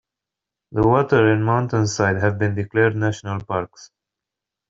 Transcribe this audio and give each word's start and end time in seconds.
The 0.71 0.81
water 0.81 1.31
and 1.31 1.45
mountainside 1.45 2.15
have 2.21 2.39
been 2.39 2.55
declared 2.55 2.95
national 2.95 3.41
parks. 3.45 3.91